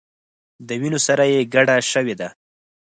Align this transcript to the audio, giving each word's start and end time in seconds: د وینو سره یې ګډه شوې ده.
د 0.67 0.69
وینو 0.81 0.99
سره 1.07 1.23
یې 1.33 1.39
ګډه 1.53 1.75
شوې 1.91 2.15
ده. 2.19 2.29